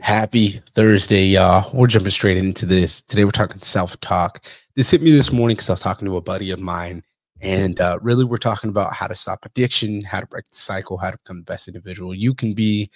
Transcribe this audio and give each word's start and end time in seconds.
Happy 0.00 0.60
Thursday, 0.74 1.24
y'all. 1.24 1.70
We're 1.74 1.88
jumping 1.88 2.10
straight 2.10 2.36
into 2.36 2.66
this. 2.66 3.02
Today, 3.02 3.24
we're 3.24 3.32
talking 3.32 3.60
self 3.62 3.98
talk. 4.00 4.44
This 4.76 4.90
hit 4.90 5.02
me 5.02 5.10
this 5.10 5.32
morning 5.32 5.56
because 5.56 5.70
I 5.70 5.72
was 5.72 5.82
talking 5.82 6.06
to 6.06 6.16
a 6.16 6.20
buddy 6.20 6.50
of 6.50 6.60
mine. 6.60 7.02
And 7.40 7.80
uh, 7.80 7.98
really, 8.00 8.24
we're 8.24 8.36
talking 8.36 8.70
about 8.70 8.92
how 8.92 9.08
to 9.08 9.14
stop 9.14 9.44
addiction, 9.44 10.02
how 10.02 10.20
to 10.20 10.26
break 10.26 10.44
the 10.50 10.56
cycle, 10.56 10.98
how 10.98 11.10
to 11.10 11.18
become 11.18 11.38
the 11.38 11.44
best 11.44 11.68
individual 11.68 12.14
you 12.14 12.32
can 12.32 12.54
be. 12.54 12.90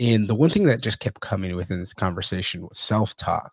And 0.00 0.26
the 0.26 0.34
one 0.34 0.50
thing 0.50 0.64
that 0.64 0.82
just 0.82 1.00
kept 1.00 1.20
coming 1.20 1.54
within 1.54 1.78
this 1.78 1.94
conversation 1.94 2.62
was 2.62 2.78
self 2.78 3.14
talk. 3.16 3.52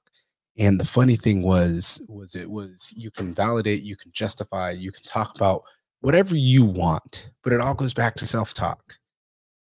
And 0.58 0.80
the 0.80 0.86
funny 0.86 1.16
thing 1.16 1.44
was, 1.44 2.02
was 2.08 2.34
it 2.36 2.50
was 2.50 2.94
you 2.98 3.12
can 3.12 3.34
validate, 3.34 3.84
you 3.84 3.96
can 3.96 4.12
justify, 4.14 4.72
you 4.72 4.92
can 4.92 5.04
talk 5.04 5.36
about 5.36 5.62
whatever 6.02 6.36
you 6.36 6.66
want, 6.66 7.30
but 7.44 7.54
it 7.54 7.62
all 7.62 7.76
goes 7.76 7.94
back 7.94 8.16
to 8.16 8.28
self 8.28 8.54
talk 8.54 8.98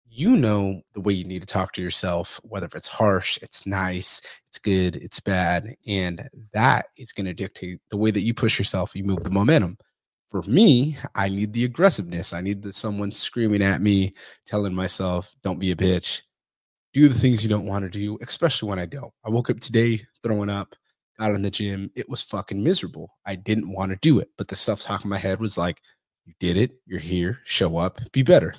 you 0.09 0.35
know 0.35 0.81
the 0.93 1.01
way 1.01 1.13
you 1.13 1.23
need 1.23 1.41
to 1.41 1.47
talk 1.47 1.73
to 1.73 1.81
yourself, 1.81 2.39
whether 2.43 2.67
it's 2.73 2.87
harsh, 2.87 3.37
it's 3.41 3.65
nice, 3.65 4.21
it's 4.47 4.57
good, 4.57 4.95
it's 4.95 5.19
bad. 5.19 5.75
And 5.87 6.27
that 6.53 6.87
is 6.97 7.11
going 7.11 7.27
to 7.27 7.33
dictate 7.33 7.79
the 7.89 7.97
way 7.97 8.11
that 8.11 8.21
you 8.21 8.33
push 8.33 8.57
yourself, 8.57 8.95
you 8.95 9.03
move 9.03 9.23
the 9.23 9.29
momentum. 9.29 9.77
For 10.31 10.41
me, 10.43 10.97
I 11.15 11.29
need 11.29 11.53
the 11.53 11.65
aggressiveness. 11.65 12.33
I 12.33 12.41
need 12.41 12.61
the 12.61 12.71
someone 12.71 13.11
screaming 13.11 13.63
at 13.63 13.81
me, 13.81 14.13
telling 14.45 14.75
myself, 14.75 15.33
don't 15.43 15.59
be 15.59 15.71
a 15.71 15.75
bitch. 15.75 16.21
Do 16.93 17.09
the 17.09 17.17
things 17.17 17.43
you 17.43 17.49
don't 17.49 17.65
want 17.65 17.83
to 17.83 17.89
do, 17.89 18.17
especially 18.21 18.69
when 18.69 18.79
I 18.79 18.85
don't. 18.85 19.13
I 19.25 19.29
woke 19.29 19.49
up 19.49 19.59
today 19.59 20.01
throwing 20.21 20.49
up, 20.49 20.75
got 21.19 21.31
in 21.31 21.41
the 21.41 21.49
gym. 21.49 21.91
It 21.95 22.09
was 22.09 22.21
fucking 22.21 22.61
miserable. 22.61 23.11
I 23.25 23.35
didn't 23.35 23.71
want 23.71 23.91
to 23.91 23.97
do 24.01 24.19
it. 24.19 24.29
But 24.37 24.47
the 24.47 24.55
self 24.55 24.81
talk 24.81 25.03
in 25.03 25.09
my 25.09 25.17
head 25.17 25.39
was 25.39 25.57
like, 25.57 25.81
you 26.29 26.35
did 26.39 26.57
it, 26.57 26.79
you're 26.85 26.99
here, 26.99 27.39
show 27.43 27.77
up, 27.77 27.99
be 28.11 28.21
better. 28.21 28.53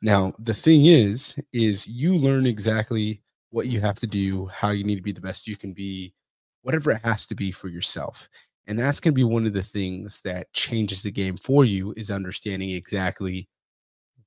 Now, 0.00 0.32
the 0.38 0.54
thing 0.54 0.86
is, 0.86 1.34
is 1.52 1.88
you 1.88 2.16
learn 2.16 2.46
exactly 2.46 3.20
what 3.50 3.66
you 3.66 3.80
have 3.80 3.96
to 3.96 4.06
do, 4.06 4.46
how 4.46 4.70
you 4.70 4.84
need 4.84 4.94
to 4.94 5.02
be 5.02 5.12
the 5.12 5.20
best 5.20 5.48
you 5.48 5.56
can 5.56 5.72
be, 5.72 6.14
whatever 6.62 6.92
it 6.92 7.00
has 7.02 7.26
to 7.26 7.34
be 7.34 7.50
for 7.50 7.68
yourself. 7.68 8.28
And 8.68 8.78
that's 8.78 9.00
going 9.00 9.12
to 9.12 9.16
be 9.16 9.24
one 9.24 9.44
of 9.44 9.54
the 9.54 9.62
things 9.62 10.20
that 10.20 10.52
changes 10.52 11.02
the 11.02 11.10
game 11.10 11.36
for 11.36 11.64
you 11.64 11.92
is 11.96 12.12
understanding 12.12 12.70
exactly 12.70 13.48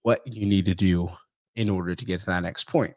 what 0.02 0.22
you 0.26 0.46
need 0.46 0.66
to 0.66 0.76
do 0.76 1.10
in 1.56 1.70
order 1.70 1.96
to 1.96 2.06
get 2.06 2.20
to 2.20 2.26
that 2.26 2.44
next 2.44 2.66
point. 2.66 2.94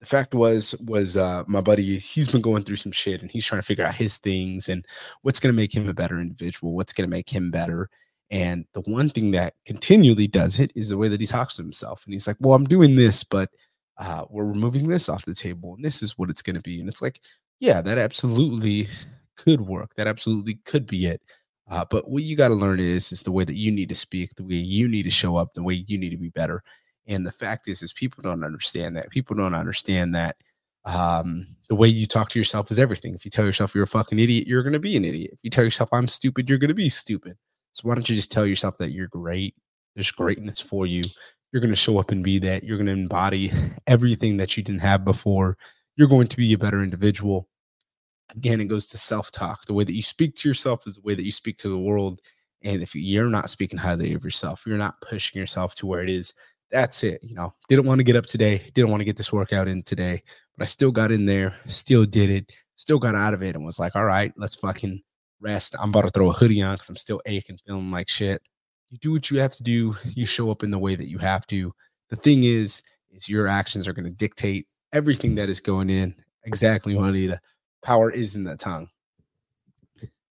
The 0.00 0.06
fact 0.06 0.34
was 0.34 0.74
was 0.86 1.16
uh 1.16 1.42
my 1.46 1.62
buddy 1.62 1.96
he's 1.96 2.28
been 2.28 2.42
going 2.42 2.64
through 2.64 2.76
some 2.76 2.92
shit 2.92 3.22
and 3.22 3.30
he's 3.30 3.46
trying 3.46 3.62
to 3.62 3.66
figure 3.66 3.84
out 3.84 3.94
his 3.94 4.18
things 4.18 4.68
and 4.68 4.84
what's 5.22 5.40
going 5.40 5.52
to 5.52 5.56
make 5.56 5.74
him 5.74 5.88
a 5.88 5.94
better 5.94 6.18
individual, 6.18 6.74
what's 6.74 6.92
going 6.92 7.08
to 7.08 7.14
make 7.14 7.30
him 7.30 7.50
better 7.50 7.88
and 8.30 8.64
the 8.72 8.80
one 8.82 9.08
thing 9.08 9.30
that 9.32 9.54
continually 9.64 10.26
does 10.26 10.58
it 10.58 10.72
is 10.74 10.88
the 10.88 10.96
way 10.96 11.08
that 11.08 11.20
he 11.20 11.26
talks 11.26 11.56
to 11.56 11.62
himself. 11.62 12.04
And 12.04 12.12
he's 12.12 12.26
like, 12.26 12.36
Well, 12.40 12.54
I'm 12.54 12.64
doing 12.64 12.96
this, 12.96 13.22
but 13.24 13.50
uh, 13.98 14.24
we're 14.28 14.44
removing 14.44 14.88
this 14.88 15.08
off 15.08 15.24
the 15.24 15.34
table, 15.34 15.74
and 15.74 15.84
this 15.84 16.02
is 16.02 16.18
what 16.18 16.30
it's 16.30 16.42
going 16.42 16.56
to 16.56 16.62
be. 16.62 16.80
And 16.80 16.88
it's 16.88 17.02
like, 17.02 17.20
yeah, 17.60 17.80
that 17.80 17.98
absolutely 17.98 18.88
could 19.36 19.62
work. 19.62 19.94
That 19.94 20.06
absolutely 20.06 20.56
could 20.64 20.86
be 20.86 21.06
it. 21.06 21.22
Uh, 21.68 21.84
but 21.88 22.08
what 22.08 22.22
you 22.22 22.36
got 22.36 22.48
to 22.48 22.54
learn 22.54 22.78
is 22.78 23.10
is 23.10 23.22
the 23.22 23.32
way 23.32 23.44
that 23.44 23.56
you 23.56 23.72
need 23.72 23.88
to 23.88 23.94
speak, 23.94 24.34
the 24.34 24.44
way 24.44 24.54
you 24.54 24.88
need 24.88 25.02
to 25.02 25.10
show 25.10 25.36
up, 25.36 25.54
the 25.54 25.62
way 25.62 25.84
you 25.86 25.98
need 25.98 26.10
to 26.10 26.16
be 26.16 26.28
better. 26.30 26.62
And 27.06 27.26
the 27.26 27.32
fact 27.32 27.68
is, 27.68 27.82
is 27.82 27.92
people 27.92 28.22
don't 28.22 28.44
understand 28.44 28.96
that. 28.96 29.10
People 29.10 29.36
don't 29.36 29.54
understand 29.54 30.14
that 30.14 30.36
um, 30.84 31.48
the 31.68 31.74
way 31.74 31.88
you 31.88 32.06
talk 32.06 32.28
to 32.30 32.38
yourself 32.38 32.70
is 32.70 32.78
everything. 32.78 33.14
If 33.14 33.24
you 33.24 33.30
tell 33.30 33.44
yourself 33.44 33.74
you're 33.74 33.84
a 33.84 33.88
fucking 33.88 34.18
idiot, 34.18 34.46
you're 34.46 34.62
going 34.62 34.72
to 34.72 34.78
be 34.78 34.96
an 34.96 35.04
idiot. 35.04 35.32
If 35.32 35.38
you 35.42 35.50
tell 35.50 35.64
yourself 35.64 35.88
I'm 35.92 36.08
stupid, 36.08 36.48
you're 36.48 36.58
going 36.58 36.68
to 36.68 36.74
be 36.74 36.88
stupid. 36.88 37.36
So 37.76 37.86
why 37.86 37.94
don't 37.94 38.08
you 38.08 38.16
just 38.16 38.32
tell 38.32 38.46
yourself 38.46 38.78
that 38.78 38.92
you're 38.92 39.08
great? 39.08 39.54
There's 39.94 40.10
mm. 40.10 40.16
greatness 40.16 40.62
for 40.62 40.86
you. 40.86 41.02
You're 41.52 41.60
going 41.60 41.72
to 41.72 41.76
show 41.76 41.98
up 41.98 42.10
and 42.10 42.24
be 42.24 42.38
that. 42.38 42.64
You're 42.64 42.78
going 42.78 42.86
to 42.86 42.92
embody 42.92 43.52
everything 43.86 44.38
that 44.38 44.56
you 44.56 44.62
didn't 44.62 44.80
have 44.80 45.04
before. 45.04 45.58
You're 45.96 46.08
going 46.08 46.26
to 46.26 46.36
be 46.38 46.54
a 46.54 46.58
better 46.58 46.82
individual. 46.82 47.50
Again, 48.34 48.62
it 48.62 48.64
goes 48.64 48.86
to 48.86 48.98
self 48.98 49.30
talk. 49.30 49.66
The 49.66 49.74
way 49.74 49.84
that 49.84 49.94
you 49.94 50.00
speak 50.00 50.36
to 50.36 50.48
yourself 50.48 50.86
is 50.86 50.94
the 50.94 51.02
way 51.02 51.14
that 51.14 51.24
you 51.24 51.30
speak 51.30 51.58
to 51.58 51.68
the 51.68 51.78
world. 51.78 52.22
And 52.62 52.82
if 52.82 52.94
you're 52.94 53.28
not 53.28 53.50
speaking 53.50 53.78
highly 53.78 54.14
of 54.14 54.24
yourself, 54.24 54.64
you're 54.66 54.78
not 54.78 54.98
pushing 55.02 55.38
yourself 55.38 55.74
to 55.76 55.86
where 55.86 56.02
it 56.02 56.08
is, 56.08 56.32
that's 56.70 57.04
it. 57.04 57.20
You 57.22 57.34
know, 57.34 57.54
didn't 57.68 57.84
want 57.84 57.98
to 57.98 58.04
get 58.04 58.16
up 58.16 58.24
today, 58.24 58.62
didn't 58.72 58.90
want 58.90 59.02
to 59.02 59.04
get 59.04 59.18
this 59.18 59.34
workout 59.34 59.68
in 59.68 59.82
today, 59.82 60.22
but 60.56 60.64
I 60.64 60.66
still 60.66 60.90
got 60.90 61.12
in 61.12 61.26
there, 61.26 61.54
still 61.66 62.06
did 62.06 62.30
it, 62.30 62.52
still 62.76 62.98
got 62.98 63.14
out 63.14 63.34
of 63.34 63.42
it, 63.42 63.54
and 63.54 63.64
was 63.66 63.78
like, 63.78 63.94
all 63.94 64.06
right, 64.06 64.32
let's 64.38 64.56
fucking 64.56 65.02
rest. 65.40 65.74
I'm 65.80 65.90
about 65.90 66.02
to 66.02 66.10
throw 66.10 66.30
a 66.30 66.32
hoodie 66.32 66.62
on 66.62 66.74
because 66.74 66.88
I'm 66.88 66.96
still 66.96 67.20
aching, 67.26 67.58
feeling 67.66 67.90
like 67.90 68.08
shit. 68.08 68.42
You 68.90 68.98
do 68.98 69.12
what 69.12 69.30
you 69.30 69.38
have 69.40 69.54
to 69.56 69.62
do. 69.62 69.94
You 70.04 70.26
show 70.26 70.50
up 70.50 70.62
in 70.62 70.70
the 70.70 70.78
way 70.78 70.94
that 70.94 71.08
you 71.08 71.18
have 71.18 71.46
to. 71.48 71.72
The 72.08 72.16
thing 72.16 72.44
is, 72.44 72.82
is 73.10 73.28
your 73.28 73.48
actions 73.48 73.88
are 73.88 73.92
going 73.92 74.04
to 74.04 74.10
dictate 74.10 74.66
everything 74.92 75.34
that 75.36 75.48
is 75.48 75.60
going 75.60 75.90
in. 75.90 76.14
Exactly, 76.44 76.94
Juanita. 76.94 77.40
Power 77.82 78.10
is 78.10 78.36
in 78.36 78.44
the 78.44 78.56
tongue. 78.56 78.88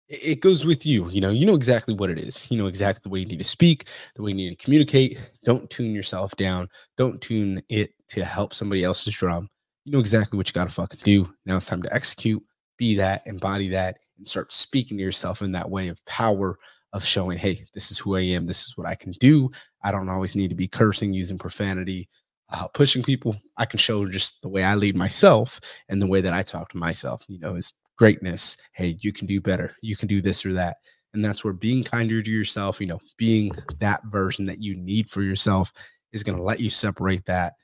It 0.09 0.41
goes 0.41 0.65
with 0.65 0.87
you. 0.87 1.11
You 1.11 1.21
know, 1.21 1.31
you 1.31 1.45
know 1.45 1.55
exactly 1.55 1.93
what 1.93 2.09
it 2.09 2.19
is. 2.19 2.51
You 2.51 2.57
know 2.57 2.67
exactly 2.67 3.01
the 3.03 3.11
way 3.11 3.21
you 3.21 3.27
need 3.27 3.39
to 3.39 3.45
speak, 3.45 3.89
the 4.17 4.23
way 4.23 4.31
you 4.31 4.37
need 4.37 4.59
to 4.59 4.65
communicate. 4.65 5.21
Don't 5.45 5.69
tune 5.69 5.95
yourself 5.95 6.35
down. 6.37 6.69
Don't 6.97 7.21
tune 7.21 7.63
it 7.69 7.93
to 8.09 8.25
help 8.25 8.55
somebody 8.55 8.85
else's 8.85 9.15
drum. 9.15 9.51
You 9.85 9.93
know 9.93 9.99
exactly 9.99 10.39
what 10.39 10.49
you 10.49 10.55
got 10.55 10.65
to 10.65 10.75
fucking 10.75 11.01
do. 11.05 11.31
Now 11.45 11.57
it's 11.57 11.67
time 11.67 11.83
to 11.83 11.95
execute, 11.95 12.43
be 12.79 12.97
that, 12.97 13.23
embody 13.27 13.69
that, 13.71 13.99
and 14.17 14.27
start 14.27 14.53
speaking 14.53 14.97
to 14.97 15.03
yourself 15.03 15.43
in 15.43 15.53
that 15.53 15.71
way 15.71 15.89
of 15.89 16.05
power 16.07 16.59
of 16.93 17.05
showing, 17.05 17.37
hey, 17.37 17.61
this 17.75 17.91
is 17.91 17.99
who 17.99 18.17
I 18.17 18.21
am. 18.21 18.47
This 18.47 18.65
is 18.65 18.77
what 18.77 18.87
I 18.87 18.95
can 18.95 19.13
do. 19.13 19.51
I 19.83 19.93
don't 19.93 20.09
always 20.09 20.35
need 20.35 20.49
to 20.49 20.57
be 20.57 20.69
cursing, 20.69 21.13
using 21.13 21.39
profanity, 21.39 22.09
uh, 22.51 22.67
pushing 22.69 23.03
people. 23.03 23.37
I 23.57 23.67
can 23.67 23.79
show 23.79 24.07
just 24.07 24.41
the 24.43 24.49
way 24.49 24.65
I 24.65 24.75
lead 24.75 24.97
myself 24.97 25.61
and 25.89 26.01
the 26.01 26.07
way 26.07 26.21
that 26.21 26.33
I 26.33 26.43
talk 26.43 26.71
to 26.71 26.79
myself, 26.79 27.25
you 27.29 27.39
know, 27.39 27.57
is 27.57 27.75
greatness. 27.99 28.57
Hey, 28.75 28.97
you 29.01 29.13
can 29.13 29.27
do 29.27 29.41
better. 29.41 29.77
You 29.83 29.97
can 29.97 30.09
do 30.09 30.23
this 30.23 30.47
or 30.47 30.55
that. 30.55 30.79
And 31.13 31.25
that's 31.25 31.45
where 31.45 31.53
being 31.53 31.85
kinder 31.85 32.23
to 32.23 32.31
yourself, 32.31 32.81
you 32.81 32.87
know, 32.87 33.01
being 33.17 33.51
that 33.81 34.03
version 34.07 34.45
that 34.47 34.63
you 34.63 34.77
need 34.77 35.11
for 35.11 35.23
yourself 35.23 35.73
is 36.13 36.23
going 36.23 36.39
to 36.39 36.45
let 36.45 36.61
you 36.61 36.71
separate 36.71 37.25
that 37.27 37.55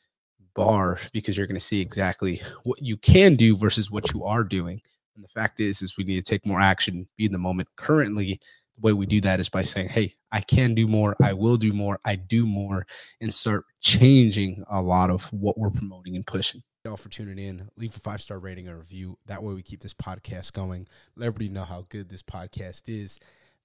bar 0.54 0.98
because 1.12 1.36
you're 1.36 1.46
going 1.46 1.56
to 1.56 1.60
see 1.60 1.80
exactly 1.80 2.42
what 2.64 2.82
you 2.82 2.96
can 2.96 3.34
do 3.34 3.56
versus 3.56 3.90
what 3.90 4.12
you 4.12 4.24
are 4.24 4.44
doing. 4.44 4.80
And 5.14 5.24
the 5.24 5.28
fact 5.28 5.60
is, 5.60 5.82
is 5.82 5.96
we 5.96 6.04
need 6.04 6.16
to 6.16 6.30
take 6.30 6.46
more 6.46 6.60
action, 6.60 7.08
be 7.16 7.26
in 7.26 7.32
the 7.32 7.38
moment. 7.38 7.68
Currently, 7.76 8.40
the 8.74 8.80
way 8.80 8.92
we 8.92 9.06
do 9.06 9.20
that 9.20 9.40
is 9.40 9.48
by 9.48 9.62
saying, 9.62 9.88
"Hey, 9.88 10.14
I 10.32 10.40
can 10.40 10.74
do 10.74 10.88
more. 10.88 11.16
I 11.22 11.32
will 11.32 11.56
do 11.56 11.72
more. 11.72 12.00
I 12.04 12.16
do 12.16 12.46
more," 12.46 12.86
and 13.20 13.34
start 13.34 13.64
changing 13.80 14.64
a 14.68 14.82
lot 14.82 15.10
of 15.10 15.32
what 15.32 15.56
we're 15.58 15.70
promoting 15.70 16.16
and 16.16 16.26
pushing. 16.26 16.62
Y'all 16.84 16.96
for 16.96 17.08
tuning 17.08 17.38
in. 17.38 17.70
Leave 17.76 17.96
a 17.96 18.00
five 18.00 18.20
star 18.20 18.38
rating 18.38 18.68
and 18.68 18.76
review. 18.76 19.18
That 19.26 19.42
way, 19.42 19.54
we 19.54 19.62
keep 19.62 19.80
this 19.80 19.94
podcast 19.94 20.52
going. 20.52 20.86
Let 21.16 21.26
everybody 21.26 21.48
know 21.48 21.64
how 21.64 21.86
good 21.88 22.08
this 22.08 22.22
podcast 22.22 22.82
is. 22.88 23.20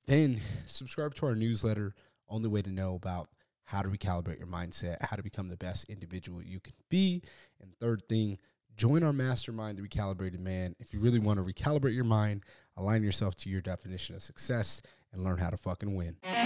Then 0.05 0.41
subscribe 0.67 1.15
to 1.15 1.25
our 1.25 1.35
newsletter. 1.35 1.95
Only 2.29 2.47
way 2.47 2.61
to 2.61 2.69
know 2.69 2.95
about 2.95 3.29
how 3.65 3.81
to 3.81 3.89
recalibrate 3.89 4.39
your 4.39 4.47
mindset, 4.47 4.97
how 5.01 5.15
to 5.15 5.23
become 5.23 5.47
the 5.47 5.57
best 5.57 5.85
individual 5.89 6.41
you 6.41 6.59
can 6.59 6.73
be. 6.89 7.21
And 7.61 7.71
third 7.79 8.01
thing, 8.07 8.37
Join 8.79 9.03
our 9.03 9.11
mastermind, 9.11 9.77
The 9.77 9.81
Recalibrated 9.81 10.39
Man, 10.39 10.73
if 10.79 10.93
you 10.93 11.01
really 11.01 11.19
want 11.19 11.37
to 11.37 11.43
recalibrate 11.43 11.93
your 11.93 12.05
mind, 12.05 12.45
align 12.77 13.03
yourself 13.03 13.35
to 13.39 13.49
your 13.49 13.59
definition 13.59 14.15
of 14.15 14.23
success, 14.23 14.81
and 15.11 15.21
learn 15.21 15.37
how 15.37 15.49
to 15.49 15.57
fucking 15.57 15.93
win. 15.95 16.15
I've 16.23 16.37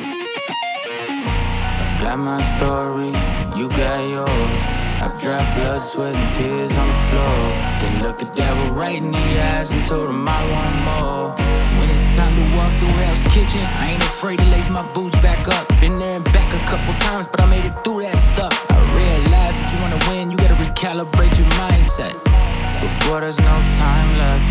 got 2.01 2.17
my 2.17 2.41
story, 2.57 3.09
you 3.55 3.69
got 3.69 4.09
yours. 4.09 4.59
I've 4.99 5.21
dropped 5.21 5.57
blood, 5.59 5.83
sweat, 5.83 6.15
and 6.15 6.27
tears 6.31 6.75
on 6.75 6.87
the 6.87 6.95
floor. 7.11 7.51
Then 7.79 8.01
looked 8.01 8.21
the 8.21 8.31
devil 8.33 8.73
right 8.73 8.95
in 8.95 9.11
the 9.11 9.19
eyes 9.19 9.69
and 9.69 9.85
told 9.85 10.09
him 10.09 10.27
I 10.27 10.43
want 10.49 10.75
more. 10.81 11.35
When 11.77 11.91
it's 11.91 12.15
time 12.15 12.35
to 12.35 12.57
walk 12.57 12.79
through 12.79 12.97
Hell's 12.97 13.21
Kitchen, 13.31 13.61
I 13.61 13.91
ain't 13.91 14.01
afraid 14.01 14.39
to 14.39 14.45
lace 14.45 14.69
my 14.71 14.81
boots 14.93 15.15
back 15.17 15.47
up. 15.49 15.67
Been 15.79 15.99
there 15.99 16.15
and 16.15 16.25
back 16.25 16.51
a 16.51 16.59
couple 16.65 16.95
times, 16.95 17.27
but 17.27 17.41
I 17.41 17.45
made 17.45 17.65
it 17.65 17.75
through 17.83 18.01
that 18.01 18.17
stuff. 18.17 18.65
I 18.71 18.81
realized 18.95 19.57
if 19.59 19.71
you 19.71 19.79
wanna 19.81 19.99
win, 20.09 20.31
you 20.31 20.37
gotta 20.37 20.55
recalibrate 20.55 21.37
your 21.37 21.47
mindset 21.49 22.22
before 22.83 23.21
there's 23.21 23.39
no 23.39 23.57
time 23.69 24.17
left. 24.17 24.42